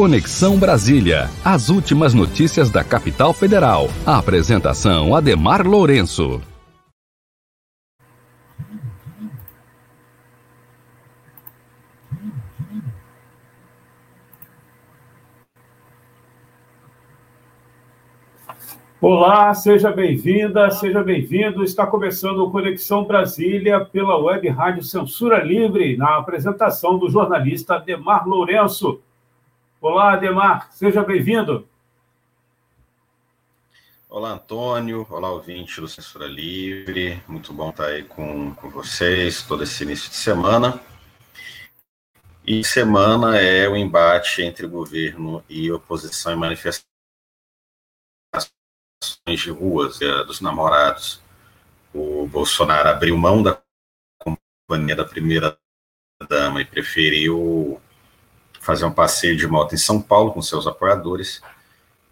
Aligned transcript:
Conexão 0.00 0.58
Brasília. 0.58 1.28
As 1.44 1.68
últimas 1.68 2.14
notícias 2.14 2.70
da 2.70 2.82
capital 2.82 3.34
federal. 3.34 3.86
A 4.06 4.16
apresentação 4.16 5.14
Ademar 5.14 5.66
Lourenço. 5.66 6.40
Olá, 19.02 19.52
seja 19.52 19.92
bem-vinda, 19.92 20.70
seja 20.70 21.04
bem-vindo. 21.04 21.62
Está 21.62 21.86
começando 21.86 22.38
o 22.38 22.50
Conexão 22.50 23.04
Brasília 23.04 23.84
pela 23.84 24.16
Web 24.16 24.48
Rádio 24.48 24.82
Censura 24.82 25.44
Livre, 25.44 25.98
na 25.98 26.16
apresentação 26.16 26.98
do 26.98 27.10
jornalista 27.10 27.74
Ademar 27.74 28.26
Lourenço. 28.26 28.98
Olá, 29.82 30.12
Ademar, 30.12 30.70
seja 30.72 31.02
bem-vindo. 31.02 31.66
Olá, 34.10 34.32
Antônio. 34.32 35.06
Olá, 35.08 35.30
ouvinte 35.30 35.80
do 35.80 35.88
Censura 35.88 36.26
Livre. 36.26 37.22
Muito 37.26 37.50
bom 37.50 37.70
estar 37.70 37.86
aí 37.86 38.04
com, 38.04 38.54
com 38.56 38.68
vocês 38.68 39.42
todo 39.42 39.62
esse 39.62 39.82
início 39.82 40.10
de 40.10 40.16
semana. 40.16 40.78
E 42.46 42.62
semana 42.62 43.38
é 43.38 43.66
o 43.70 43.74
embate 43.74 44.42
entre 44.42 44.66
governo 44.66 45.42
e 45.48 45.72
oposição 45.72 46.34
em 46.34 46.36
manifestações 46.36 46.84
de 49.26 49.50
ruas 49.50 49.98
é, 50.02 50.24
dos 50.24 50.42
namorados. 50.42 51.22
O 51.94 52.26
Bolsonaro 52.26 52.90
abriu 52.90 53.16
mão 53.16 53.42
da 53.42 53.58
companhia 54.18 54.94
da 54.94 55.06
primeira 55.06 55.58
dama 56.28 56.60
e 56.60 56.66
preferiu 56.66 57.80
fazer 58.60 58.84
um 58.84 58.92
passeio 58.92 59.36
de 59.36 59.46
moto 59.46 59.74
em 59.74 59.78
São 59.78 60.00
Paulo 60.00 60.32
com 60.32 60.42
seus 60.42 60.66
apoiadores. 60.66 61.42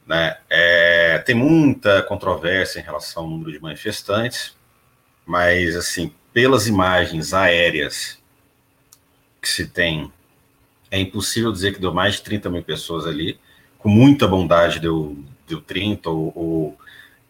Né? 0.06 0.36
É, 0.48 1.18
tem 1.18 1.34
muita 1.34 2.02
controvérsia 2.02 2.80
em 2.80 2.82
relação 2.82 3.24
ao 3.24 3.28
número 3.28 3.52
de 3.52 3.60
manifestantes, 3.60 4.56
mas, 5.26 5.76
assim, 5.76 6.12
pelas 6.32 6.66
imagens 6.66 7.34
aéreas 7.34 8.18
que 9.40 9.48
se 9.48 9.68
tem, 9.68 10.10
é 10.90 10.98
impossível 10.98 11.52
dizer 11.52 11.74
que 11.74 11.80
deu 11.80 11.92
mais 11.92 12.14
de 12.14 12.22
30 12.22 12.48
mil 12.48 12.62
pessoas 12.62 13.06
ali. 13.06 13.38
Com 13.78 13.90
muita 13.90 14.26
bondade, 14.26 14.80
deu, 14.80 15.22
deu 15.46 15.60
30, 15.60 16.08
ou, 16.08 16.32
ou 16.34 16.78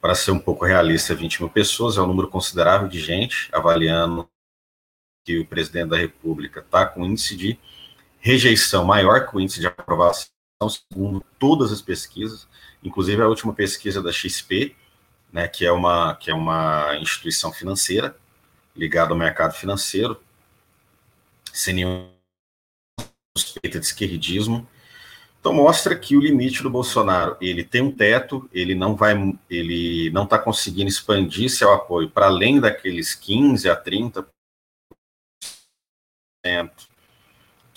para 0.01 0.15
ser 0.15 0.31
um 0.31 0.39
pouco 0.39 0.65
realista, 0.65 1.13
20 1.13 1.41
mil 1.41 1.51
pessoas. 1.51 1.97
É 1.97 2.01
um 2.01 2.07
número 2.07 2.29
considerável 2.29 2.87
de 2.87 3.01
gente, 3.01 3.49
avaliando 3.53 4.29
que 5.25 5.39
o 5.41 5.45
presidente 5.45 5.89
da 5.89 5.97
República 5.97 6.61
está 6.61 6.87
com 6.87 7.05
índice 7.05 7.37
de 7.37 7.59
rejeição 8.21 8.85
maior 8.85 9.27
que 9.27 9.37
o 9.37 9.41
índice 9.41 9.61
de 9.61 9.67
aprovação, 9.67 10.29
segundo 10.69 11.25
todas 11.39 11.73
as 11.73 11.81
pesquisas, 11.81 12.49
inclusive 12.83 13.23
a 13.23 13.29
última 13.29 13.53
pesquisa 13.53 14.03
da 14.03 14.13
XP, 14.13 14.75
né, 15.33 15.47
que 15.47 15.65
é 15.65 15.73
uma 15.73 16.15
que 16.17 16.31
é 16.31 16.35
uma 16.35 16.97
instituição 17.01 17.53
financeira 17.53 18.17
ligada 18.75 19.13
ao 19.13 19.19
mercado 19.19 19.55
financeiro, 19.55 20.21
sem 21.53 21.75
nenhum 21.75 22.11
suspeita 23.37 23.79
de 23.79 23.87
esquerdismo. 23.87 24.69
Então 25.41 25.53
mostra 25.53 25.97
que 25.97 26.17
o 26.17 26.21
limite 26.21 26.63
do 26.63 26.71
Bolsonaro, 26.71 27.37
ele 27.41 27.65
tem 27.65 27.81
um 27.81 27.93
teto, 27.93 28.49
ele 28.53 28.75
não 28.75 28.97
vai 28.97 29.15
ele 29.49 30.11
não 30.11 30.25
está 30.25 30.39
conseguindo 30.39 30.89
expandir 30.89 31.51
seu 31.51 31.73
apoio 31.73 32.11
para 32.11 32.27
além 32.27 32.61
daqueles 32.61 33.15
15 33.15 33.69
a 33.69 33.77
30 33.77 34.27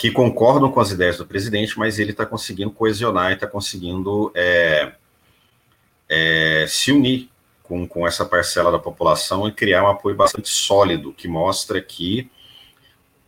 que 0.02 0.10
concordam 0.10 0.72
com 0.72 0.80
as 0.80 0.90
ideias 0.90 1.18
do 1.18 1.28
presidente, 1.28 1.78
mas 1.78 2.00
ele 2.00 2.10
está 2.10 2.26
conseguindo 2.26 2.72
coesionar 2.72 3.30
e 3.30 3.36
está 3.36 3.46
conseguindo 3.46 4.32
é, 4.34 4.94
é, 6.10 6.66
se 6.68 6.92
unir 6.92 7.30
com, 7.62 7.88
com 7.88 8.08
essa 8.08 8.26
parcela 8.26 8.72
da 8.72 8.80
população 8.80 9.48
e 9.48 9.52
criar 9.52 9.84
um 9.84 9.90
apoio 9.90 10.16
bastante 10.16 10.50
sólido, 10.50 11.14
que 11.14 11.28
mostra 11.28 11.80
que, 11.80 12.32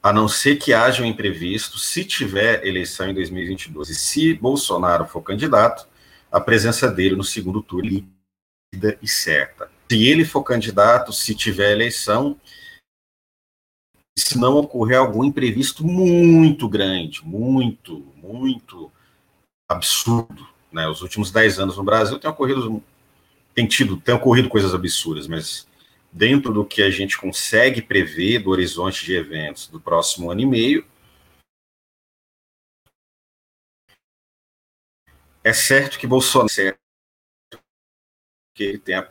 a 0.02 0.12
não 0.12 0.28
ser 0.28 0.56
que 0.56 0.74
haja 0.74 1.04
um 1.04 1.06
imprevisto, 1.06 1.78
se 1.78 2.04
tiver 2.04 2.66
eleição 2.66 3.08
em 3.08 3.14
2022 3.14 3.90
e 3.90 3.96
se 3.96 4.34
Bolsonaro 4.34 5.06
for 5.06 5.22
candidato, 5.22 5.88
a 6.32 6.42
presença 6.42 6.90
dele 6.90 7.16
no 7.16 7.24
segundo 7.24 7.62
turno 7.62 7.86
é 7.86 8.04
líquida 8.72 8.98
e 9.00 9.08
certa. 9.08 9.70
Se 9.92 10.08
ele 10.08 10.26
for 10.26 10.42
candidato, 10.42 11.14
se 11.14 11.36
tiver 11.36 11.72
eleição, 11.72 12.36
se 14.18 14.38
não 14.38 14.58
ocorrer 14.58 14.98
algum 14.98 15.24
imprevisto 15.24 15.86
muito 15.86 16.70
grande, 16.70 17.24
muito, 17.26 18.00
muito 18.16 18.92
absurdo. 19.70 20.48
Né? 20.72 20.88
Os 20.88 21.02
últimos 21.02 21.32
dez 21.32 21.60
anos 21.60 21.78
no 21.78 21.84
Brasil 21.84 22.20
tem 22.20 22.30
ocorrido, 22.30 22.84
tem 23.54 23.68
tido, 23.68 24.00
tem 24.00 24.14
ocorrido 24.14 24.50
coisas 24.50 24.74
absurdas, 24.74 25.28
mas 25.28 25.68
dentro 26.12 26.54
do 26.54 26.66
que 26.66 26.84
a 26.84 26.92
gente 26.92 27.18
consegue 27.18 27.82
prever 27.82 28.40
do 28.40 28.52
horizonte 28.52 29.04
de 29.06 29.16
eventos 29.16 29.68
do 29.68 29.80
próximo 29.80 30.30
ano 30.30 30.42
e 30.42 30.46
meio, 30.46 30.86
é 35.44 35.52
certo 35.52 36.00
que 36.00 36.08
Bolsonaro, 36.08 36.50
é 36.60 36.78
que 38.56 38.64
ele 38.64 38.78
tem 38.78 38.96
a 38.96 39.04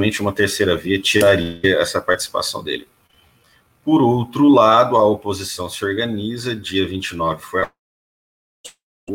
participação 0.00 0.22
uma 0.22 0.32
terceira 0.32 0.76
via 0.76 0.98
tiraria 0.98 1.78
essa 1.78 2.00
participação 2.00 2.64
dele. 2.64 2.88
Por 3.84 4.00
outro 4.00 4.48
lado, 4.48 4.96
a 4.96 5.04
oposição 5.04 5.68
se 5.68 5.84
organiza, 5.84 6.54
dia 6.54 6.86
29 6.86 7.42
foi 7.42 7.62
a 7.62 7.70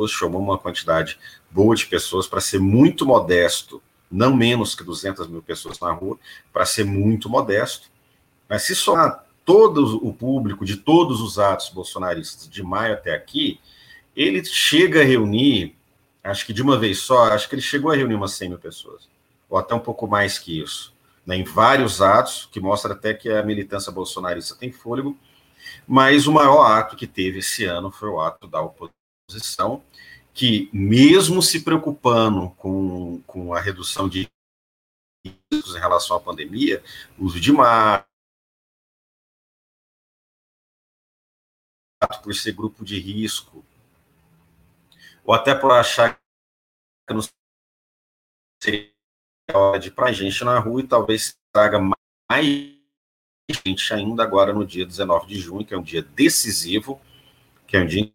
chamou 0.08 0.42
uma 0.42 0.58
quantidade 0.60 1.18
boa 1.50 1.76
de 1.76 1.86
pessoas 1.86 2.28
para 2.28 2.42
ser 2.42 2.60
muito 2.60 3.06
modesto, 3.06 3.82
não 4.12 4.36
menos 4.36 4.76
que 4.76 4.84
200 4.84 5.28
mil 5.28 5.42
pessoas 5.42 5.80
na 5.80 5.92
rua, 5.92 6.20
para 6.52 6.66
ser 6.66 6.84
muito 6.84 7.30
modesto. 7.30 7.90
Mas 8.48 8.64
se 8.64 8.76
somar 8.76 9.26
todo 9.44 10.06
o 10.06 10.14
público 10.14 10.66
de 10.66 10.76
todos 10.78 11.22
os 11.22 11.40
atos 11.40 11.70
bolsonaristas 11.70 12.50
de 12.50 12.62
maio 12.62 12.94
até 12.94 13.16
aqui, 13.16 13.60
ele 14.16 14.44
chega 14.44 15.02
a 15.02 15.06
reunir, 15.06 15.76
acho 16.24 16.46
que 16.46 16.54
de 16.54 16.62
uma 16.62 16.78
vez 16.78 17.00
só, 17.00 17.32
acho 17.32 17.48
que 17.48 17.56
ele 17.56 17.62
chegou 17.62 17.92
a 17.92 17.96
reunir 17.96 18.16
umas 18.16 18.34
100 18.34 18.50
mil 18.50 18.60
pessoas 18.60 19.15
ou 19.56 19.60
até 19.60 19.74
um 19.74 19.80
pouco 19.80 20.06
mais 20.06 20.38
que 20.38 20.60
isso, 20.62 20.94
né, 21.26 21.38
em 21.38 21.44
vários 21.46 22.02
atos, 22.02 22.46
que 22.52 22.60
mostra 22.60 22.92
até 22.92 23.14
que 23.14 23.30
a 23.30 23.42
militância 23.42 23.90
bolsonarista 23.90 24.54
tem 24.54 24.70
fôlego, 24.70 25.18
mas 25.88 26.28
o 26.28 26.34
maior 26.34 26.66
ato 26.66 26.98
que 26.98 27.08
teve 27.08 27.40
esse 27.40 27.64
ano 27.64 27.90
foi 27.90 28.10
o 28.10 28.20
ato 28.20 28.48
da 28.48 28.62
oposição, 28.62 29.82
que 30.34 30.70
mesmo 30.74 31.42
se 31.42 31.64
preocupando 31.64 32.50
com, 32.58 33.22
com 33.22 33.54
a 33.54 33.62
redução 33.62 34.10
de 34.10 34.28
riscos 35.26 35.74
em 35.74 35.80
relação 35.80 36.18
à 36.18 36.20
pandemia, 36.20 36.84
uso 37.18 37.40
de 37.40 37.54
máscara, 37.54 38.06
por 42.22 42.36
ser 42.36 42.52
grupo 42.52 42.84
de 42.84 43.00
risco, 43.00 43.64
ou 45.24 45.34
até 45.34 45.56
por 45.56 45.72
achar 45.72 46.20
que 47.08 47.14
não 47.14 47.22
seria 48.62 48.95
de 49.80 49.88
ir 49.90 49.92
para 49.92 50.12
gente 50.12 50.44
na 50.44 50.58
rua 50.60 50.82
e 50.82 50.88
talvez 50.88 51.36
traga 51.54 51.80
mais 51.80 52.76
gente 53.66 53.94
ainda 53.94 54.24
agora 54.24 54.52
no 54.52 54.66
dia 54.66 54.86
19 54.86 55.28
de 55.28 55.40
junho, 55.40 55.66
que 55.66 55.74
é 55.74 55.78
um 55.78 55.84
dia 55.84 56.02
decisivo, 56.02 57.00
que 57.68 57.78
é 57.78 57.82
um 57.82 57.86
dia 57.86 58.12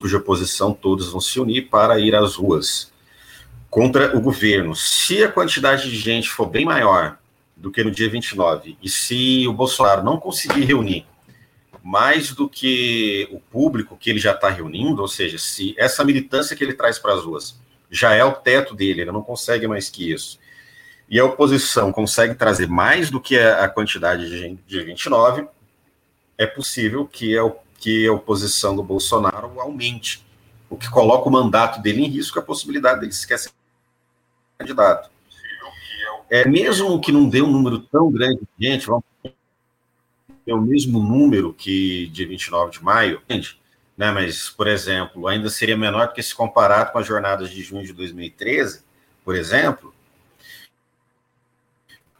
cuja 0.00 0.16
oposição 0.16 0.72
todos 0.72 1.12
vão 1.12 1.20
se 1.20 1.38
unir 1.38 1.68
para 1.68 2.00
ir 2.00 2.14
às 2.14 2.36
ruas 2.36 2.90
contra 3.68 4.16
o 4.16 4.20
governo. 4.20 4.74
Se 4.74 5.22
a 5.22 5.30
quantidade 5.30 5.90
de 5.90 5.96
gente 5.96 6.30
for 6.30 6.46
bem 6.46 6.64
maior 6.64 7.18
do 7.54 7.70
que 7.70 7.84
no 7.84 7.90
dia 7.90 8.08
29, 8.08 8.78
e 8.82 8.88
se 8.88 9.46
o 9.46 9.52
Bolsonaro 9.52 10.02
não 10.02 10.18
conseguir 10.18 10.64
reunir 10.64 11.06
mais 11.82 12.34
do 12.34 12.48
que 12.48 13.28
o 13.30 13.38
público 13.38 13.98
que 13.98 14.08
ele 14.08 14.18
já 14.18 14.32
está 14.32 14.48
reunindo, 14.48 15.02
ou 15.02 15.08
seja, 15.08 15.36
se 15.36 15.74
essa 15.78 16.02
militância 16.02 16.56
que 16.56 16.64
ele 16.64 16.72
traz 16.72 16.98
para 16.98 17.12
as 17.12 17.22
ruas 17.22 17.60
já 17.90 18.14
é 18.14 18.24
o 18.24 18.32
teto 18.32 18.74
dele, 18.74 19.02
ele 19.02 19.12
não 19.12 19.22
consegue 19.22 19.66
mais 19.66 19.90
que 19.90 20.12
isso. 20.12 20.38
E 21.08 21.18
a 21.18 21.24
oposição 21.24 21.92
consegue 21.92 22.34
trazer 22.34 22.68
mais 22.68 23.10
do 23.10 23.20
que 23.20 23.36
a 23.36 23.68
quantidade 23.68 24.28
de, 24.28 24.58
de 24.66 24.84
29, 24.84 25.48
é 26.38 26.46
possível 26.46 27.06
que 27.06 27.36
a, 27.36 27.52
que 27.78 28.06
a 28.06 28.12
oposição 28.12 28.76
do 28.76 28.82
Bolsonaro 28.82 29.60
aumente, 29.60 30.24
o 30.70 30.76
que 30.76 30.88
coloca 30.88 31.28
o 31.28 31.32
mandato 31.32 31.82
dele 31.82 32.02
em 32.02 32.08
risco, 32.08 32.38
a 32.38 32.42
possibilidade 32.42 33.00
dele 33.00 33.12
sequer 33.12 33.38
ser 33.38 33.50
candidato. 34.56 35.10
É, 36.30 36.46
mesmo 36.46 37.00
que 37.00 37.10
não 37.10 37.28
dê 37.28 37.42
um 37.42 37.50
número 37.50 37.80
tão 37.80 38.10
grande 38.10 38.40
de 38.56 38.68
gente, 38.68 38.86
vamos 38.86 39.04
ter 39.22 40.52
o 40.52 40.60
mesmo 40.60 40.98
número 41.00 41.52
que 41.52 42.06
de 42.06 42.24
29 42.24 42.70
de 42.70 42.84
maio, 42.84 43.20
entende? 43.24 43.59
Né? 44.00 44.10
Mas, 44.10 44.48
por 44.48 44.66
exemplo, 44.66 45.28
ainda 45.28 45.50
seria 45.50 45.76
menor 45.76 46.08
do 46.08 46.14
que 46.14 46.22
se 46.22 46.34
comparado 46.34 46.90
com 46.90 46.98
as 46.98 47.06
jornadas 47.06 47.50
de 47.50 47.62
junho 47.62 47.84
de 47.84 47.92
2013, 47.92 48.82
por 49.22 49.36
exemplo. 49.36 49.92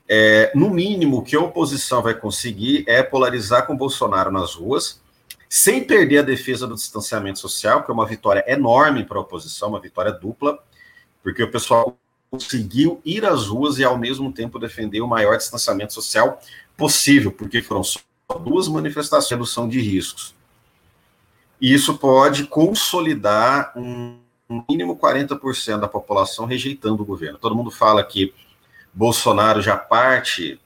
É, 0.06 0.52
no 0.54 0.68
mínimo, 0.68 1.16
o 1.16 1.22
que 1.22 1.34
a 1.34 1.40
oposição 1.40 2.02
vai 2.02 2.12
conseguir 2.12 2.84
é 2.86 3.02
polarizar 3.02 3.66
com 3.66 3.74
Bolsonaro 3.74 4.30
nas 4.30 4.54
ruas 4.54 5.00
sem 5.48 5.82
perder 5.82 6.18
a 6.18 6.22
defesa 6.22 6.66
do 6.66 6.74
distanciamento 6.74 7.38
social, 7.38 7.82
que 7.82 7.90
é 7.90 7.94
uma 7.94 8.06
vitória 8.06 8.44
enorme 8.46 9.02
para 9.02 9.16
a 9.16 9.22
oposição, 9.22 9.70
uma 9.70 9.80
vitória 9.80 10.12
dupla, 10.12 10.62
porque 11.22 11.42
o 11.42 11.50
pessoal 11.50 11.96
conseguiu 12.30 13.00
ir 13.06 13.24
às 13.24 13.46
ruas 13.46 13.78
e, 13.78 13.84
ao 13.84 13.96
mesmo 13.96 14.30
tempo, 14.30 14.58
defender 14.58 15.00
o 15.00 15.08
maior 15.08 15.38
distanciamento 15.38 15.94
social 15.94 16.40
possível, 16.76 17.32
porque 17.32 17.62
foram 17.62 17.82
só 17.82 18.00
duas 18.44 18.68
manifestações 18.68 19.28
de 19.28 19.34
redução 19.34 19.66
de 19.66 19.80
riscos. 19.80 20.38
E 21.60 21.72
isso 21.72 21.98
pode 21.98 22.46
consolidar 22.46 23.72
um, 23.76 24.18
mínimo 24.68 24.96
40% 24.96 25.78
da 25.78 25.88
população 25.88 26.46
rejeitando 26.46 27.02
o 27.02 27.06
governo. 27.06 27.38
Todo 27.38 27.54
mundo 27.54 27.70
fala 27.70 28.02
que 28.02 28.34
Bolsonaro 28.92 29.60
já 29.60 29.76
parte 29.76 30.60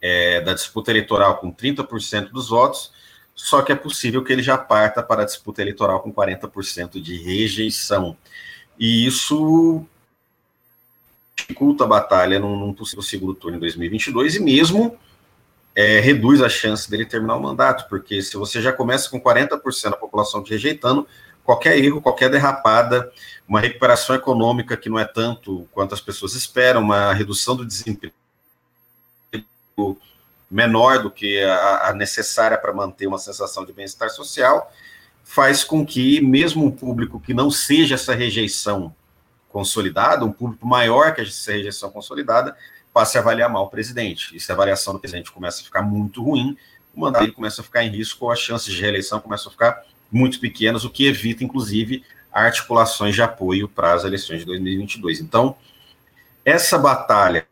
é, 0.00 0.40
da 0.40 0.54
disputa 0.54 0.90
eleitoral 0.90 1.38
com 1.38 1.52
30% 1.52 2.30
dos 2.30 2.50
votos, 2.50 2.92
só 3.34 3.62
que 3.62 3.72
é 3.72 3.74
possível 3.74 4.22
que 4.22 4.32
ele 4.32 4.42
já 4.42 4.58
parta 4.58 5.02
para 5.02 5.22
a 5.22 5.24
disputa 5.24 5.62
eleitoral 5.62 6.00
com 6.00 6.12
40% 6.12 7.00
de 7.00 7.16
rejeição. 7.16 8.16
E 8.78 9.06
isso 9.06 9.84
dificulta 11.34 11.84
a 11.84 11.86
batalha 11.86 12.38
num, 12.38 12.56
num 12.56 12.74
possível 12.74 13.02
segundo 13.02 13.34
turno 13.34 13.56
em 13.56 13.60
2022 13.60 14.36
e 14.36 14.40
mesmo 14.40 14.98
é, 15.74 16.00
reduz 16.00 16.42
a 16.42 16.48
chance 16.48 16.90
dele 16.90 17.06
terminar 17.06 17.36
o 17.36 17.42
mandato, 17.42 17.88
porque 17.88 18.22
se 18.22 18.36
você 18.36 18.60
já 18.60 18.72
começa 18.72 19.08
com 19.08 19.20
40% 19.20 19.90
da 19.90 19.96
população 19.96 20.42
te 20.42 20.50
rejeitando, 20.50 21.06
qualquer 21.44 21.78
erro, 21.78 22.00
qualquer 22.00 22.30
derrapada, 22.30 23.10
uma 23.48 23.60
recuperação 23.60 24.14
econômica 24.14 24.76
que 24.76 24.88
não 24.88 24.98
é 24.98 25.04
tanto 25.04 25.68
quanto 25.72 25.94
as 25.94 26.00
pessoas 26.00 26.34
esperam, 26.34 26.80
uma 26.80 27.12
redução 27.12 27.56
do 27.56 27.66
desemprego 27.66 28.14
menor 30.50 31.02
do 31.02 31.10
que 31.10 31.42
a, 31.42 31.88
a 31.88 31.94
necessária 31.94 32.58
para 32.58 32.74
manter 32.74 33.06
uma 33.06 33.18
sensação 33.18 33.64
de 33.64 33.72
bem-estar 33.72 34.10
social, 34.10 34.70
faz 35.24 35.64
com 35.64 35.84
que, 35.84 36.20
mesmo 36.20 36.64
um 36.64 36.70
público 36.70 37.18
que 37.18 37.32
não 37.32 37.50
seja 37.50 37.94
essa 37.94 38.14
rejeição 38.14 38.94
consolidada, 39.48 40.24
um 40.24 40.32
público 40.32 40.66
maior 40.66 41.14
que 41.14 41.22
essa 41.22 41.52
rejeição 41.52 41.90
consolidada, 41.90 42.54
passe 42.92 43.16
a 43.16 43.20
avaliar 43.20 43.50
mal 43.50 43.64
o 43.64 43.68
presidente. 43.68 44.36
E 44.36 44.40
se 44.40 44.50
a 44.50 44.54
avaliação 44.54 44.92
do 44.92 45.00
presidente 45.00 45.30
começa 45.30 45.60
a 45.60 45.64
ficar 45.64 45.82
muito 45.82 46.22
ruim, 46.22 46.56
o 46.94 47.00
mandato 47.00 47.22
dele 47.22 47.32
começa 47.32 47.60
a 47.60 47.64
ficar 47.64 47.84
em 47.84 47.90
risco, 47.90 48.30
as 48.30 48.38
chances 48.38 48.72
de 48.72 48.80
reeleição 48.80 49.20
começam 49.20 49.48
a 49.48 49.52
ficar 49.52 49.82
muito 50.10 50.38
pequenas, 50.38 50.84
o 50.84 50.90
que 50.90 51.06
evita, 51.06 51.42
inclusive, 51.42 52.04
articulações 52.30 53.14
de 53.14 53.22
apoio 53.22 53.68
para 53.68 53.94
as 53.94 54.04
eleições 54.04 54.40
de 54.40 54.46
2022. 54.46 55.20
Então, 55.20 55.56
essa 56.44 56.78
batalha 56.78 57.46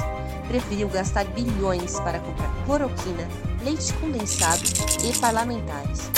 Preferiu 0.48 0.88
gastar 0.88 1.24
bilhões 1.26 2.00
para 2.00 2.18
comprar 2.18 2.50
cloroquina, 2.66 3.28
leite 3.62 3.94
condensado 4.00 4.64
e 5.08 5.16
parlamentares. 5.20 6.10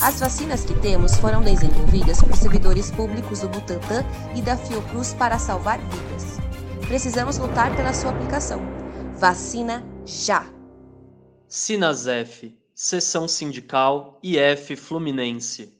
As 0.00 0.20
vacinas 0.20 0.64
que 0.64 0.72
temos 0.80 1.14
foram 1.16 1.42
desenvolvidas 1.42 2.22
por 2.22 2.34
servidores 2.36 2.90
públicos 2.90 3.40
do 3.40 3.50
Butantan 3.50 4.02
e 4.34 4.40
da 4.40 4.56
Fiocruz 4.56 5.12
para 5.12 5.38
salvar 5.38 5.78
vidas. 5.78 6.38
Precisamos 6.88 7.36
lutar 7.36 7.76
pela 7.76 7.92
sua 7.92 8.12
aplicação. 8.12 8.62
Vacina 9.18 9.84
já! 10.06 10.53
Sinasef, 11.54 12.52
Seção 12.74 13.28
Sindical 13.28 14.18
IF 14.20 14.74
Fluminense. 14.74 15.72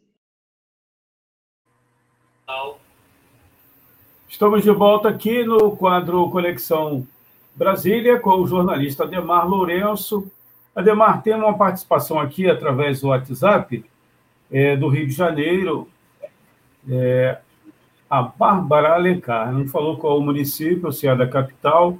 Estamos 4.29 4.63
de 4.63 4.71
volta 4.71 5.09
aqui 5.09 5.43
no 5.43 5.77
quadro 5.77 6.31
Conexão 6.31 7.05
Brasília 7.57 8.21
com 8.21 8.37
o 8.37 8.47
jornalista 8.47 9.03
Ademar 9.03 9.49
Lourenço. 9.49 10.31
Ademar, 10.77 11.25
tem 11.25 11.35
uma 11.35 11.59
participação 11.59 12.21
aqui 12.21 12.49
através 12.49 13.01
do 13.01 13.09
WhatsApp 13.09 13.85
é, 14.53 14.77
do 14.77 14.89
Rio 14.89 15.09
de 15.09 15.13
Janeiro. 15.13 15.89
É, 16.89 17.41
a 18.09 18.23
Bárbara 18.23 18.95
Alencar, 18.95 19.53
não 19.53 19.67
falou 19.67 19.97
qual 19.97 20.19
o 20.19 20.23
município, 20.23 20.93
se 20.93 21.09
é 21.09 21.17
da 21.17 21.27
capital. 21.27 21.99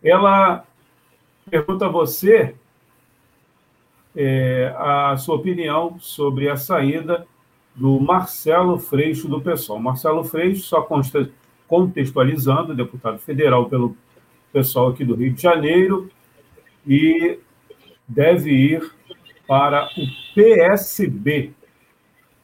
Ela 0.00 0.64
pergunta 1.50 1.86
a 1.86 1.88
você 1.88 2.54
é, 4.16 4.74
a 4.78 5.16
sua 5.18 5.36
opinião 5.36 5.98
sobre 6.00 6.48
a 6.48 6.56
saída 6.56 7.26
do 7.74 8.00
Marcelo 8.00 8.78
Freixo 8.78 9.28
do 9.28 9.40
PSOL. 9.40 9.78
Marcelo 9.78 10.24
Freixo, 10.24 10.62
só 10.62 10.88
contextualizando, 11.68 12.74
deputado 12.74 13.18
federal 13.18 13.68
pelo 13.68 13.94
pessoal 14.50 14.88
aqui 14.88 15.04
do 15.04 15.14
Rio 15.14 15.34
de 15.34 15.42
Janeiro, 15.42 16.10
e 16.86 17.38
deve 18.08 18.50
ir 18.50 18.90
para 19.46 19.84
o 19.84 20.34
PSB. 20.34 21.52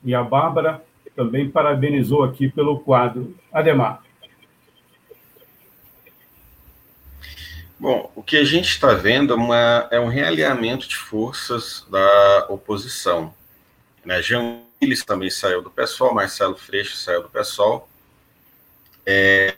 E 0.04 0.14
a 0.14 0.22
Bárbara 0.22 0.84
também 1.16 1.48
parabenizou 1.48 2.22
aqui 2.22 2.50
pelo 2.50 2.80
quadro. 2.80 3.34
Ademar. 3.50 4.01
Bom, 7.82 8.12
o 8.14 8.22
que 8.22 8.36
a 8.36 8.44
gente 8.44 8.68
está 8.68 8.94
vendo 8.94 9.32
é, 9.32 9.36
uma, 9.36 9.88
é, 9.90 9.98
um 9.98 10.06
realinhamento 10.06 10.86
de 10.86 10.94
forças 10.94 11.84
da 11.90 12.46
oposição. 12.48 13.34
Né? 14.04 14.22
Jean 14.22 14.60
Willis 14.80 15.04
também 15.04 15.28
saiu 15.28 15.60
do 15.60 15.68
PSOL, 15.68 16.14
Marcelo 16.14 16.56
Freixo 16.56 16.96
saiu 16.96 17.24
do 17.24 17.28
PSOL. 17.28 17.88
É, 19.04 19.56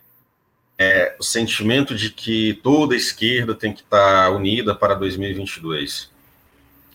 é, 0.78 1.14
o 1.20 1.22
sentimento 1.22 1.94
de 1.94 2.08
que 2.08 2.54
toda 2.62 2.94
a 2.94 2.96
esquerda 2.96 3.54
tem 3.54 3.74
que 3.74 3.82
estar 3.82 4.24
tá 4.24 4.30
unida 4.30 4.74
para 4.74 4.94
2022 4.94 6.10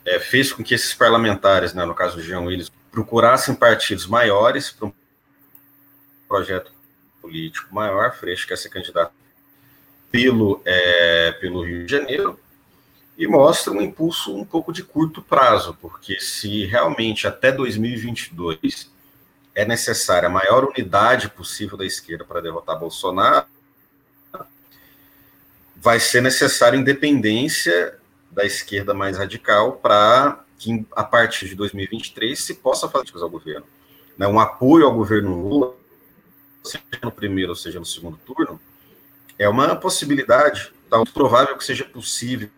é, 0.07 0.19
fez 0.19 0.51
com 0.51 0.63
que 0.63 0.73
esses 0.73 0.95
parlamentares, 0.95 1.75
né, 1.75 1.85
no 1.85 1.93
caso 1.93 2.15
do 2.15 2.23
Jean 2.23 2.41
Willis, 2.41 2.71
procurassem 2.91 3.53
partidos 3.53 4.07
maiores 4.07 4.71
para 4.71 4.87
um 4.87 4.93
projeto 6.27 6.71
político 7.21 7.71
maior. 7.71 8.15
Freixo 8.15 8.47
quer 8.47 8.57
ser 8.57 8.69
candidato 8.69 9.18
pelo, 10.11 10.61
é, 10.65 11.31
pelo 11.39 11.63
Rio 11.63 11.85
de 11.85 11.91
Janeiro 11.91 12.39
e 13.17 13.27
mostra 13.27 13.73
um 13.73 13.81
impulso 13.81 14.35
um 14.35 14.45
pouco 14.45 14.71
de 14.71 14.83
curto 14.83 15.21
prazo, 15.21 15.77
porque 15.81 16.19
se 16.19 16.65
realmente 16.65 17.27
até 17.27 17.51
2022 17.51 18.89
é 19.53 19.65
necessária 19.65 20.27
a 20.27 20.31
maior 20.31 20.63
unidade 20.63 21.29
possível 21.29 21.77
da 21.77 21.85
esquerda 21.85 22.23
para 22.23 22.41
derrotar 22.41 22.79
Bolsonaro, 22.79 23.45
vai 25.75 25.99
ser 25.99 26.21
necessária 26.21 26.77
independência 26.77 27.97
da 28.31 28.45
esquerda 28.45 28.93
mais 28.93 29.17
radical 29.17 29.73
para 29.73 30.43
que, 30.57 30.85
a 30.91 31.03
partir 31.03 31.47
de 31.47 31.55
2023, 31.55 32.37
se 32.37 32.55
possa 32.55 32.87
fazer 32.87 33.03
críticas 33.03 33.21
ao 33.21 33.29
governo. 33.29 33.65
Né, 34.17 34.27
um 34.27 34.39
apoio 34.39 34.85
ao 34.85 34.93
governo 34.93 35.41
Lula, 35.41 35.75
seja 36.63 36.83
no 37.01 37.11
primeiro 37.11 37.51
ou 37.51 37.55
seja 37.55 37.79
no 37.79 37.85
segundo 37.85 38.17
turno, 38.17 38.59
é 39.39 39.47
uma 39.47 39.73
possibilidade, 39.73 40.71
tá 40.89 41.01
provável 41.13 41.57
que 41.57 41.63
seja 41.63 41.85
possível, 41.85 42.49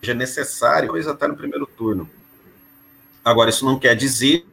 seja 0.00 0.12
necessário, 0.12 0.88
talvez 0.88 1.08
até 1.08 1.26
no 1.26 1.34
primeiro 1.34 1.66
turno. 1.66 2.08
Agora, 3.24 3.48
isso 3.48 3.64
não 3.64 3.78
quer 3.78 3.96
dizer 3.96 4.46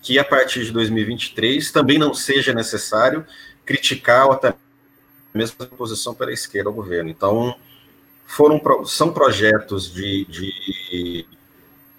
que 0.00 0.18
a 0.18 0.24
partir 0.24 0.64
de 0.64 0.72
2023 0.72 1.70
também 1.70 1.98
não 1.98 2.14
seja 2.14 2.54
necessário 2.54 3.24
criticar 3.66 4.26
ou 4.26 4.32
até 4.32 4.54
mesmo 5.32 5.56
a 5.60 5.66
posição 5.66 6.14
pela 6.14 6.32
esquerda 6.32 6.70
ao 6.70 6.74
governo. 6.74 7.10
Então, 7.10 7.54
foram 8.26 8.60
são 8.86 9.12
projetos 9.12 9.92
de, 9.92 10.24
de 10.24 11.26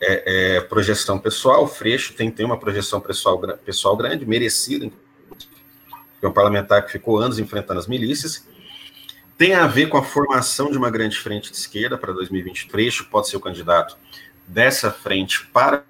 é, 0.01 0.55
é, 0.55 0.61
projeção 0.61 1.19
pessoal. 1.19 1.63
O 1.63 1.67
Freixo 1.67 2.13
tem, 2.13 2.31
tem 2.31 2.45
uma 2.45 2.59
projeção 2.59 2.99
pessoal, 2.99 3.39
pessoal 3.63 3.95
grande, 3.95 4.25
merecida, 4.25 4.91
é 6.25 6.29
um 6.29 6.33
parlamentar 6.33 6.85
que 6.85 6.91
ficou 6.91 7.17
anos 7.17 7.39
enfrentando 7.39 7.79
as 7.79 7.87
milícias. 7.87 8.47
Tem 9.37 9.53
a 9.53 9.67
ver 9.67 9.87
com 9.87 9.97
a 9.97 10.03
formação 10.03 10.71
de 10.71 10.77
uma 10.77 10.89
grande 10.89 11.17
frente 11.17 11.51
de 11.51 11.57
esquerda 11.57 11.97
para 11.97 12.13
2020. 12.13 12.69
Freixo 12.69 13.05
pode 13.09 13.29
ser 13.29 13.37
o 13.37 13.41
candidato 13.41 13.97
dessa 14.47 14.91
frente 14.91 15.45
para. 15.47 15.83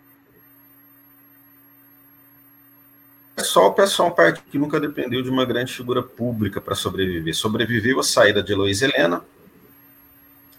É 3.36 3.44
só 3.44 3.68
o 3.68 3.74
pessoal 3.74 4.10
um 4.10 4.12
partido 4.12 4.46
que 4.50 4.58
nunca 4.58 4.80
dependeu 4.80 5.22
de 5.22 5.30
uma 5.30 5.44
grande 5.44 5.74
figura 5.74 6.02
pública 6.02 6.62
para 6.62 6.75
sobreviver. 6.75 7.36
Sobreviveu 7.36 8.00
a 8.00 8.04
saída 8.04 8.42
de 8.42 8.54
Heloísa 8.54 8.86
Helena, 8.86 9.24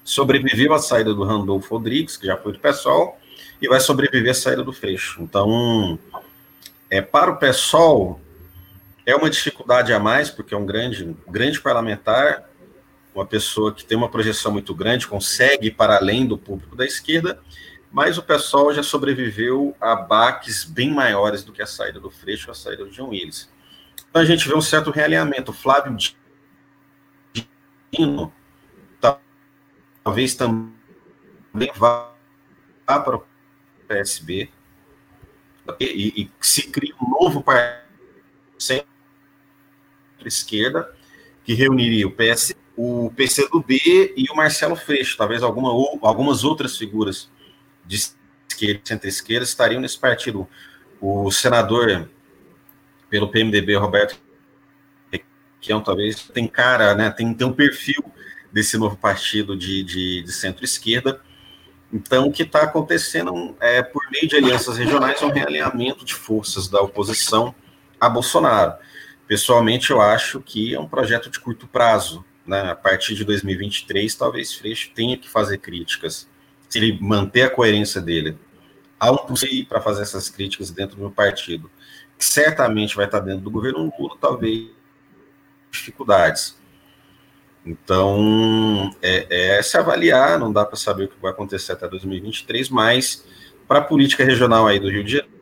sobreviveu 0.05 0.75
a 0.75 0.79
saída 0.79 1.15
do 1.15 1.25
Randolfo 1.25 1.77
Rodrigues, 1.77 2.17
que 2.17 2.27
já 2.27 2.37
foi 2.37 2.53
do 2.53 2.59
PSOL, 2.59 3.19
e 3.63 3.69
vai 3.69 3.81
sobreviver 3.81 4.33
a 4.33 4.35
saída 4.35 4.63
do 4.63 4.73
Freixo. 4.73 5.23
Então, 5.23 5.99
é, 6.91 7.01
para 7.01 7.31
o 7.31 7.37
PSOL, 7.37 8.21
é 9.07 9.15
uma 9.15 9.29
dificuldade 9.29 9.93
a 9.93 9.99
mais, 9.99 10.31
porque 10.31 10.55
é 10.55 10.57
um 10.57 10.65
grande, 10.65 11.17
grande 11.29 11.61
parlamentar, 11.61 12.49
uma 13.15 13.27
pessoa 13.27 13.73
que 13.73 13.85
tem 13.85 13.97
uma 13.97 14.09
projeção 14.09 14.51
muito 14.51 14.75
grande, 14.75 15.07
consegue 15.07 15.69
ir 15.69 15.73
para 15.73 15.97
além 15.97 16.27
do 16.27 16.37
público 16.37 16.75
da 16.75 16.85
esquerda, 16.85 17.41
mas 17.93 18.19
o 18.19 18.23
pessoal 18.23 18.73
já 18.73 18.83
sobreviveu 18.83 19.77
a 19.81 19.95
baques 19.95 20.65
bem 20.65 20.91
maiores 20.91 21.45
do 21.45 21.53
que 21.53 21.63
a 21.63 21.67
saída 21.67 22.01
do 22.01 22.11
Freixo, 22.11 22.51
a 22.51 22.55
saída 22.55 22.85
do 22.85 22.91
John 22.91 23.11
Willis. 23.11 23.49
Então 24.11 24.21
a 24.21 24.25
gente 24.25 24.49
vê 24.49 24.55
um 24.55 24.61
certo 24.61 24.91
realinhamento. 24.91 25.53
O 25.53 25.55
Flávio 25.55 25.97
Dino 27.93 28.33
talvez 30.03 30.35
também 30.35 30.73
vá 31.77 32.13
para 32.85 33.17
o 33.17 33.25
PSB 33.87 34.51
e, 35.79 36.23
e 36.23 36.31
se 36.41 36.69
cria 36.69 36.95
um 37.01 37.09
novo 37.11 37.43
partido 37.43 38.94
esquerda, 40.29 40.91
que 41.45 41.55
reuniria 41.55 42.07
o 42.07 42.11
PS, 42.11 42.55
o 42.77 43.11
PCdoB 43.15 44.15
e 44.17 44.27
o 44.31 44.37
Marcelo 44.37 44.77
Freixo, 44.77 45.17
talvez 45.17 45.43
alguma, 45.43 45.71
algumas 46.03 46.45
outras 46.45 46.77
figuras 46.77 47.31
de 47.85 47.97
esquerda, 48.49 48.81
centro-esquerda 48.85 49.45
estariam 49.45 49.81
nesse 49.81 49.99
partido. 49.99 50.49
O 51.01 51.31
senador 51.31 52.09
pelo 53.11 53.29
PMDB, 53.29 53.77
Roberto 53.77 54.19
Requião, 55.13 55.81
talvez 55.81 56.23
tem 56.33 56.49
cara, 56.49 56.95
né, 56.95 57.11
tem, 57.11 57.33
tem 57.33 57.47
um 57.47 57.53
perfil 57.53 58.05
desse 58.53 58.79
novo 58.79 58.97
partido 58.97 59.57
de, 59.57 59.83
de, 59.83 60.23
de 60.23 60.33
centro-esquerda. 60.33 61.21
Então, 61.93 62.27
o 62.27 62.33
que 62.33 62.43
está 62.43 62.63
acontecendo 62.63 63.57
é, 63.61 63.83
por 63.83 64.03
meio 64.11 64.27
de 64.27 64.37
alianças 64.37 64.77
regionais, 64.79 65.23
é 65.23 65.27
um 65.27 65.31
realinhamento 65.31 66.05
de 66.05 66.15
forças 66.15 66.67
da 66.67 66.81
oposição 66.81 67.55
a 68.01 68.09
Bolsonaro. 68.09 68.75
Pessoalmente, 69.27 69.91
eu 69.91 70.01
acho 70.01 70.41
que 70.41 70.75
é 70.75 70.81
um 70.81 70.89
projeto 70.89 71.31
de 71.31 71.41
curto 71.41 71.67
prazo. 71.67 72.25
Né? 72.47 72.71
A 72.71 72.75
partir 72.75 73.15
de 73.15 73.25
2023, 73.25 74.15
talvez 74.15 74.55
Freixo 74.55 74.91
tenha 74.95 75.17
que 75.17 75.29
fazer 75.29 75.59
críticas. 75.59 76.29
Se 76.69 76.79
ele 76.79 76.99
manter 77.01 77.43
a 77.43 77.51
coerência 77.51 78.01
dele, 78.01 78.37
há 78.99 79.11
um 79.11 79.19
para 79.69 79.81
fazer 79.81 80.03
essas 80.03 80.29
críticas 80.29 80.71
dentro 80.71 80.97
do 80.97 81.11
partido, 81.11 81.71
que 82.19 82.25
certamente 82.25 82.97
vai 82.97 83.07
estar 83.07 83.21
dentro 83.21 83.43
do 83.43 83.51
governo 83.51 83.93
Lula, 83.99 84.17
talvez 84.21 84.69
dificuldades. 85.71 86.57
Então, 87.65 88.95
é, 89.01 89.57
é 89.57 89.63
se 89.63 89.77
avaliar, 89.77 90.39
não 90.39 90.53
dá 90.53 90.65
para 90.65 90.77
saber 90.77 91.05
o 91.05 91.09
que 91.09 91.21
vai 91.21 91.33
acontecer 91.33 91.73
até 91.73 91.89
2023, 91.89 92.69
mas 92.69 93.25
para 93.67 93.79
a 93.79 93.83
política 93.83 94.23
regional 94.23 94.67
aí 94.67 94.79
do 94.79 94.91
Rio 94.91 95.03
de 95.03 95.13
Janeiro, 95.13 95.35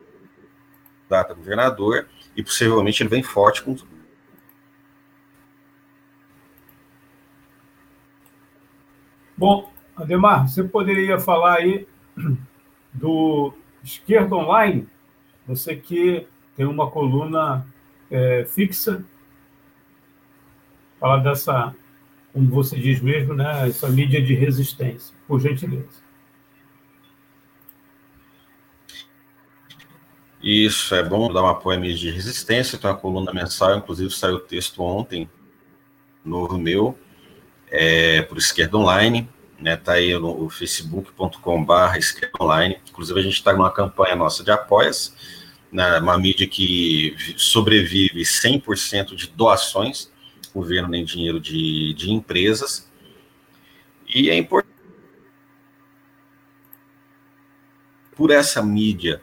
data 1.09 1.33
governador, 1.33 2.07
e 2.35 2.43
possivelmente 2.43 3.01
ele 3.03 3.09
vem 3.09 3.23
forte 3.23 3.63
com. 3.63 3.75
Bom, 9.37 9.71
Ademar, 9.95 10.47
você 10.47 10.63
poderia 10.63 11.19
falar 11.19 11.57
aí 11.57 11.87
do 12.93 13.53
Esquerda 13.83 14.35
Online? 14.35 14.87
Você 15.47 15.75
que 15.75 16.27
tem 16.55 16.65
uma 16.65 16.89
coluna 16.89 17.65
é, 18.09 18.45
fixa, 18.45 19.03
falar 20.99 21.17
dessa, 21.17 21.75
como 22.31 22.49
você 22.49 22.79
diz 22.79 23.01
mesmo, 23.01 23.33
né, 23.33 23.67
essa 23.67 23.89
mídia 23.89 24.21
de 24.21 24.33
resistência, 24.33 25.13
por 25.27 25.39
gentileza. 25.39 26.01
Isso, 30.43 30.93
é 30.93 31.01
bom 31.01 31.31
dar 31.31 31.41
um 31.41 31.47
apoio 31.47 31.77
à 31.77 31.79
mídia 31.79 31.95
de 31.95 32.11
resistência, 32.11 32.77
tem 32.77 32.89
uma 32.89 32.97
coluna 32.97 33.33
mensal, 33.33 33.77
inclusive 33.77 34.11
saiu 34.11 34.35
o 34.35 34.39
texto 34.41 34.83
ontem, 34.83 35.29
novo 36.23 36.57
meu, 36.57 36.99
é, 37.71 38.23
por 38.23 38.37
Esquerda 38.37 38.77
Online, 38.77 39.29
né, 39.57 39.77
tá 39.77 39.93
aí 39.93 40.13
no 40.19 40.49
facebook.com.br 40.49 41.95
Esquerda 41.97 42.33
Online, 42.41 42.77
inclusive 42.89 43.17
a 43.17 43.23
gente 43.23 43.35
está 43.35 43.53
numa 43.53 43.71
campanha 43.71 44.17
nossa 44.17 44.43
de 44.43 44.51
apoias, 44.51 45.15
né, 45.71 45.97
uma 45.99 46.17
mídia 46.17 46.45
que 46.45 47.15
sobrevive 47.37 48.23
100% 48.23 49.15
de 49.15 49.27
doações, 49.27 50.11
governo 50.53 50.89
nem 50.89 51.05
dinheiro 51.05 51.39
de, 51.39 51.93
de 51.93 52.11
empresas, 52.11 52.91
e 54.13 54.29
é 54.29 54.35
importante 54.35 54.73
por 58.13 58.29
essa 58.29 58.61
mídia 58.61 59.21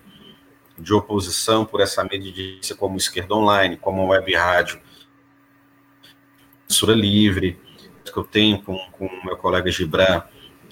de 0.80 0.92
oposição 0.94 1.64
por 1.64 1.80
essa 1.80 2.02
mídia 2.02 2.58
como 2.76 2.96
Esquerda 2.96 3.34
Online, 3.34 3.76
como 3.76 4.06
Web 4.06 4.34
Rádio, 4.34 4.80
Censura 6.66 6.94
Livre, 6.94 7.58
que 8.04 8.16
eu 8.16 8.24
tenho 8.24 8.62
com 8.62 8.74
o 8.98 9.24
meu 9.24 9.36
colega 9.36 9.70
Gibran, 9.70 10.22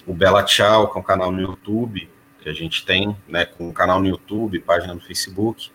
o 0.06 0.14
Bela 0.14 0.42
Tchau, 0.42 0.90
que 0.90 0.96
é 0.96 1.00
um 1.00 1.04
canal 1.04 1.30
no 1.30 1.40
YouTube, 1.40 2.08
que 2.40 2.48
a 2.48 2.52
gente 2.52 2.84
tem, 2.84 3.16
né, 3.28 3.44
com 3.44 3.68
um 3.68 3.72
canal 3.72 4.00
no 4.00 4.06
YouTube, 4.08 4.58
página 4.60 4.94
no 4.94 5.00
Facebook. 5.00 5.70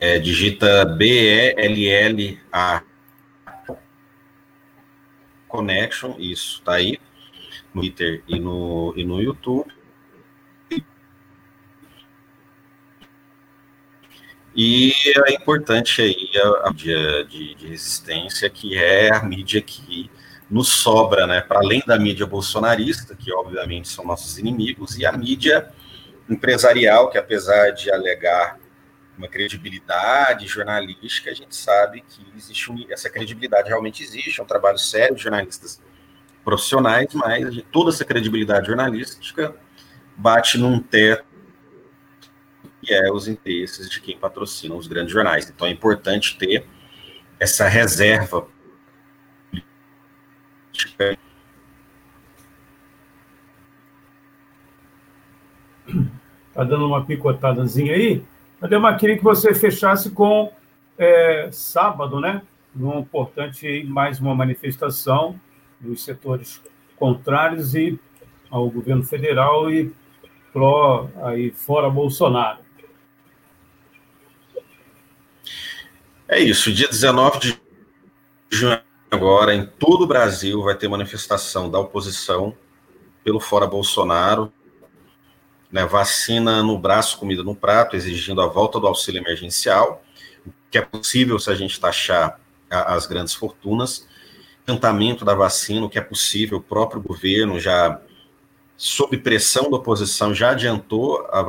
É, 0.00 0.18
digita 0.18 0.84
B-E-L-L-A 0.84 2.82
Connection, 5.48 6.14
isso, 6.18 6.62
tá 6.62 6.74
aí, 6.74 7.00
no 7.72 7.80
Twitter 7.80 8.22
e 8.28 8.38
no, 8.38 8.92
e 8.96 9.04
no 9.04 9.20
YouTube. 9.20 9.72
E 14.54 14.92
é 15.28 15.34
importante 15.34 16.02
aí 16.02 16.30
a, 16.64 16.70
mídia 16.70 17.24
de, 17.24 17.54
de, 17.54 17.68
resistência, 17.68 18.48
que 18.50 18.76
é 18.76 19.14
a 19.14 19.22
mídia 19.22 19.60
que 19.60 20.10
nos 20.50 20.68
sobra, 20.68 21.26
né? 21.26 21.40
Para 21.40 21.58
além 21.58 21.82
da 21.86 21.98
mídia 21.98 22.26
bolsonarista, 22.26 23.14
que 23.14 23.32
obviamente 23.32 23.88
são 23.88 24.04
nossos 24.04 24.38
inimigos, 24.38 24.98
e 24.98 25.06
a 25.06 25.12
mídia 25.12 25.70
empresarial, 26.28 27.10
que 27.10 27.18
apesar 27.18 27.70
de 27.70 27.90
alegar 27.90 28.58
uma 29.16 29.28
credibilidade 29.28 30.46
jornalística, 30.46 31.30
a 31.30 31.34
gente 31.34 31.54
sabe 31.54 32.04
que 32.08 32.24
existe 32.36 32.70
um, 32.70 32.86
essa 32.88 33.10
credibilidade 33.10 33.68
realmente 33.68 34.02
existe, 34.02 34.40
é 34.40 34.42
um 34.42 34.46
trabalho 34.46 34.78
sério 34.78 35.16
de 35.16 35.22
jornalistas 35.22 35.80
profissionais, 36.44 37.08
mas 37.12 37.62
toda 37.72 37.90
essa 37.90 38.04
credibilidade 38.04 38.68
jornalística 38.68 39.54
bate 40.16 40.56
num 40.56 40.80
teto 40.80 41.27
que 42.88 42.94
é 42.94 43.12
os 43.12 43.28
interesses 43.28 43.90
de 43.90 44.00
quem 44.00 44.16
patrocina 44.16 44.74
os 44.74 44.86
grandes 44.86 45.12
jornais. 45.12 45.50
Então 45.50 45.66
é 45.66 45.70
importante 45.70 46.38
ter 46.38 46.64
essa 47.38 47.68
reserva 47.68 48.48
Está 56.48 56.64
dando 56.64 56.86
uma 56.86 57.04
picotadazinha 57.04 57.94
aí. 57.94 58.22
Ademar, 58.60 58.98
queria 58.98 59.16
que 59.16 59.22
você 59.22 59.54
fechasse 59.54 60.10
com 60.10 60.52
é, 60.96 61.48
sábado, 61.52 62.20
né? 62.20 62.42
Um 62.78 63.00
importante, 63.00 63.84
mais 63.84 64.20
uma 64.20 64.34
manifestação 64.34 65.38
dos 65.80 66.04
setores 66.04 66.62
contrários 66.96 67.74
e 67.74 67.98
ao 68.50 68.68
governo 68.70 69.04
federal 69.04 69.70
e 69.70 69.92
pró 70.52 71.08
aí 71.22 71.50
fora 71.50 71.90
Bolsonaro. 71.90 72.67
É 76.30 76.38
isso, 76.38 76.70
dia 76.70 76.86
19 76.86 77.38
de 77.38 77.60
junho 78.50 78.78
agora 79.10 79.54
em 79.54 79.64
todo 79.64 80.02
o 80.02 80.06
Brasil 80.06 80.62
vai 80.62 80.74
ter 80.74 80.86
manifestação 80.86 81.70
da 81.70 81.78
oposição 81.78 82.54
pelo 83.24 83.40
fora 83.40 83.66
Bolsonaro, 83.66 84.52
né, 85.72 85.86
vacina 85.86 86.62
no 86.62 86.78
braço, 86.78 87.18
comida 87.18 87.42
no 87.42 87.54
prato, 87.54 87.96
exigindo 87.96 88.42
a 88.42 88.46
volta 88.46 88.78
do 88.78 88.86
auxílio 88.86 89.22
emergencial, 89.22 90.02
que 90.70 90.76
é 90.76 90.82
possível 90.82 91.38
se 91.38 91.50
a 91.50 91.54
gente 91.54 91.80
taxar 91.80 92.38
as 92.68 93.06
grandes 93.06 93.32
fortunas, 93.32 94.06
encantamento 94.64 95.24
da 95.24 95.34
vacina, 95.34 95.86
o 95.86 95.88
que 95.88 95.98
é 95.98 96.02
possível, 96.02 96.58
o 96.58 96.62
próprio 96.62 97.00
governo 97.00 97.58
já, 97.58 98.02
sob 98.76 99.16
pressão 99.16 99.70
da 99.70 99.78
oposição, 99.78 100.34
já 100.34 100.50
adiantou 100.50 101.26
a 101.32 101.40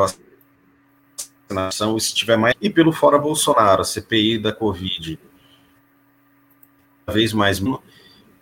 vacinação, 1.50 1.98
e 1.98 2.02
se 2.02 2.14
tiver 2.14 2.38
mais, 2.38 2.56
e 2.62 2.70
pelo 2.70 2.92
fora 2.92 3.18
Bolsonaro, 3.18 3.82
a 3.82 3.86
CPI 3.86 4.38
da 4.38 4.54
Covid, 4.54 5.20
cada 7.06 7.18
vez 7.18 7.34
mais, 7.34 7.60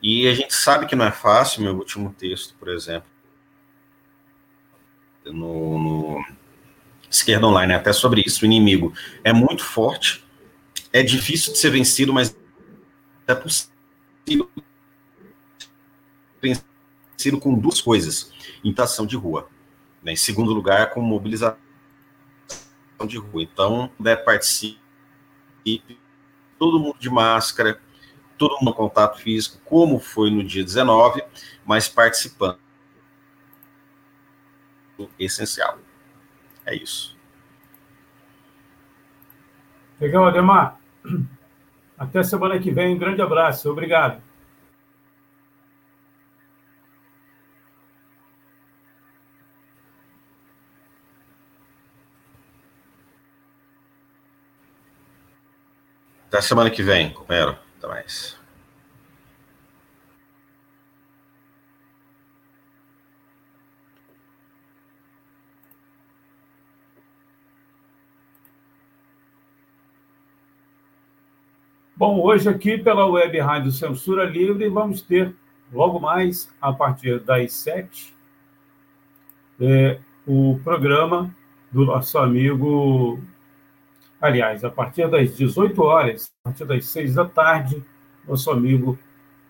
e 0.04 0.28
a 0.28 0.34
gente 0.34 0.54
sabe 0.54 0.86
que 0.86 0.96
não 0.96 1.06
é 1.06 1.12
fácil, 1.12 1.64
meu 1.64 1.76
último 1.76 2.14
texto, 2.14 2.54
por 2.60 2.70
exemplo, 2.70 3.10
no, 5.26 5.78
no 5.78 6.26
Esquerda 7.10 7.48
Online, 7.48 7.74
até 7.74 7.94
sobre 7.94 8.22
isso, 8.26 8.44
o 8.44 8.46
inimigo 8.46 8.94
é 9.24 9.32
muito 9.32 9.64
forte, 9.64 10.24
é 10.92 11.02
difícil 11.02 11.54
de 11.54 11.60
ser 11.60 11.70
vencido, 11.70 12.14
mas 12.14 12.36
é 13.26 13.36
possível 13.36 14.50
vencido 16.42 17.40
com 17.40 17.58
duas 17.58 17.82
coisas, 17.82 18.32
imitação 18.64 19.06
de 19.06 19.16
rua. 19.16 19.50
Né? 20.04 20.14
Em 20.14 20.16
segundo 20.16 20.54
lugar, 20.54 20.92
com 20.92 21.02
mobilização 21.02 21.67
de 23.06 23.18
rua. 23.18 23.44
Então, 23.44 23.90
puder 23.98 24.24
participe, 24.24 24.80
todo 26.58 26.80
mundo 26.80 26.98
de 26.98 27.10
máscara, 27.10 27.80
todo 28.38 28.58
mundo 28.60 28.74
contato 28.74 29.20
físico, 29.20 29.60
como 29.66 30.00
foi 30.00 30.30
no 30.32 30.44
dia 30.44 30.64
19, 30.64 31.24
mas 31.66 31.88
participando 31.90 32.60
essencial. 35.20 35.78
É 36.66 36.76
isso. 36.76 37.16
Legal, 40.00 40.26
Ademar. 40.26 40.80
Até 41.98 42.24
semana 42.24 42.60
que 42.60 42.72
vem. 42.72 42.96
Um 42.96 43.00
grande 43.00 43.22
abraço. 43.22 43.70
Obrigado. 43.72 44.22
Até 56.38 56.46
semana 56.46 56.70
que 56.70 56.84
vem, 56.84 57.10
companheiro. 57.10 57.58
Até 57.80 57.88
mais. 57.88 58.38
Bom, 71.96 72.22
hoje 72.22 72.48
aqui 72.48 72.78
pela 72.78 73.08
Web 73.08 73.40
Rádio 73.40 73.72
Censura 73.72 74.24
Livre 74.24 74.70
vamos 74.70 75.02
ter 75.02 75.34
logo 75.74 76.00
mais, 76.00 76.54
a 76.62 76.72
partir 76.72 77.20
das 77.20 77.52
sete, 77.54 78.16
é, 79.60 80.00
o 80.28 80.60
programa 80.64 81.36
do 81.72 81.84
nosso 81.84 82.20
amigo. 82.20 83.20
Aliás, 84.20 84.64
a 84.64 84.70
partir 84.70 85.08
das 85.10 85.36
18 85.36 85.82
horas, 85.82 86.32
a 86.44 86.50
partir 86.50 86.66
das 86.66 86.86
seis 86.86 87.14
da 87.14 87.26
tarde, 87.26 87.84
nosso 88.28 88.50
amigo 88.50 88.98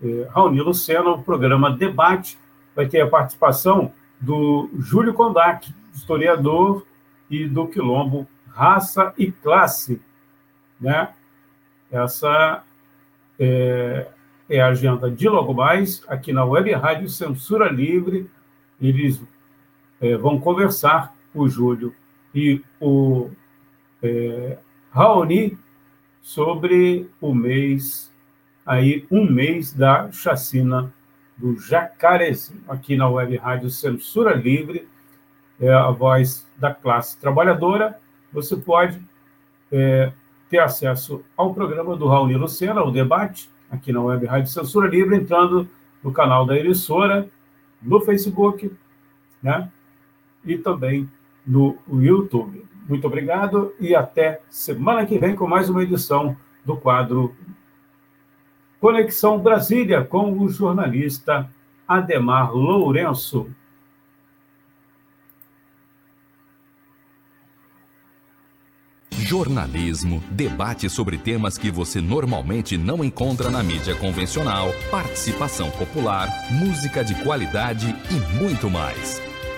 é, 0.01 0.27
Raoni 0.29 0.59
Luceno, 0.61 1.11
o 1.11 1.23
programa 1.23 1.71
Debate, 1.71 2.37
vai 2.75 2.85
ter 2.85 3.01
a 3.01 3.07
participação 3.07 3.91
do 4.19 4.69
Júlio 4.77 5.13
Kondak, 5.13 5.73
historiador 5.93 6.85
e 7.29 7.47
do 7.47 7.67
Quilombo 7.67 8.27
Raça 8.49 9.13
e 9.17 9.31
Classe, 9.31 10.01
né? 10.79 11.09
Essa 11.91 12.63
é, 13.39 14.07
é, 14.49 14.61
a 14.61 14.67
agenda 14.67 15.09
de 15.09 15.29
logo 15.29 15.53
mais, 15.53 16.03
aqui 16.07 16.33
na 16.33 16.43
Web 16.43 16.71
Rádio 16.73 17.09
Censura 17.09 17.69
Livre. 17.69 18.29
Eles 18.81 19.21
é, 20.01 20.17
vão 20.17 20.39
conversar, 20.39 21.15
o 21.33 21.47
Júlio 21.47 21.93
e 22.33 22.61
o 22.81 23.29
é, 24.01 24.57
Raoni, 24.91 25.57
sobre 26.21 27.09
o 27.21 27.33
mês, 27.33 28.11
aí, 28.65 29.05
um 29.09 29.29
mês 29.29 29.71
da 29.71 30.11
chacina 30.11 30.93
do 31.37 31.57
Jacarezinho, 31.57 32.61
aqui 32.67 32.95
na 32.97 33.07
Web 33.07 33.37
Rádio 33.37 33.69
Censura 33.69 34.33
Livre, 34.33 34.87
é 35.59 35.71
a 35.71 35.89
voz 35.89 36.45
da 36.57 36.73
classe 36.73 37.17
trabalhadora. 37.17 37.97
Você 38.33 38.57
pode 38.57 38.99
é, 39.71 40.11
ter 40.49 40.59
acesso 40.59 41.23
ao 41.35 41.53
programa 41.53 41.95
do 41.95 42.07
Raul 42.07 42.27
Lucena, 42.37 42.83
o 42.83 42.91
debate, 42.91 43.49
aqui 43.69 43.91
na 43.91 44.01
Web 44.01 44.25
Rádio 44.25 44.51
Censura 44.51 44.87
Livre, 44.87 45.15
entrando 45.15 45.69
no 46.03 46.11
canal 46.11 46.45
da 46.45 46.57
emissora, 46.57 47.29
no 47.81 48.01
Facebook, 48.01 48.71
né? 49.41 49.71
E 50.45 50.57
também 50.57 51.09
no 51.45 51.77
YouTube. 51.89 52.66
Muito 52.87 53.05
obrigado 53.05 53.73
e 53.79 53.93
até 53.93 54.41
semana 54.49 55.05
que 55.05 55.19
vem 55.19 55.35
com 55.35 55.45
mais 55.45 55.69
uma 55.69 55.83
edição 55.83 56.37
do 56.63 56.77
quadro 56.77 57.35
Conexão 58.79 59.39
Brasília 59.39 60.03
com 60.03 60.31
o 60.39 60.49
jornalista 60.49 61.49
Ademar 61.87 62.53
Lourenço. 62.53 63.49
jornalismo, 69.27 70.23
debate 70.31 70.89
sobre 70.89 71.17
temas 71.17 71.57
que 71.57 71.69
você 71.69 71.99
normalmente 71.99 72.77
não 72.77 73.03
encontra 73.03 73.49
na 73.49 73.61
mídia 73.61 73.93
convencional, 73.93 74.69
participação 74.89 75.69
popular, 75.71 76.29
música 76.49 77.03
de 77.03 77.13
qualidade 77.25 77.93
e 78.09 78.41
muito 78.41 78.69
mais. 78.69 79.21